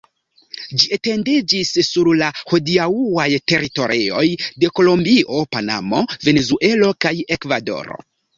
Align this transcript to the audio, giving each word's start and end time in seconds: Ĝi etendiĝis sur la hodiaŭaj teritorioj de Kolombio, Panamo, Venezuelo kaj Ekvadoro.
Ĝi 0.83 0.87
etendiĝis 0.95 1.73
sur 1.87 2.09
la 2.21 2.29
hodiaŭaj 2.53 3.27
teritorioj 3.51 4.25
de 4.65 4.73
Kolombio, 4.81 5.43
Panamo, 5.53 6.01
Venezuelo 6.25 6.91
kaj 7.07 7.15
Ekvadoro. 7.39 8.03